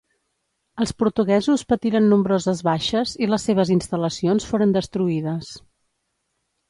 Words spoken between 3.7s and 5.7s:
instal·lacions foren destruïdes.